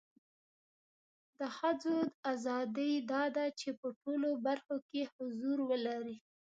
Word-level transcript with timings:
د 1.37 1.39
خځو 1.57 1.97
اذادی 2.31 2.93
دا 3.11 3.23
ده 3.35 3.45
چې 3.59 3.69
په 3.79 3.87
ټولو 4.01 4.29
برخو 4.45 4.75
کې 4.89 5.01
حضور 5.15 5.57
ولري 5.69 6.17